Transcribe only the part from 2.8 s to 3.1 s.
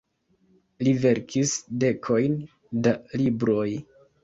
da